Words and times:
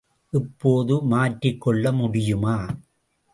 இப்போது 0.33 0.95
மாற்றிக்கொள்ள 1.03 1.91
முடியுமா? 1.91 2.55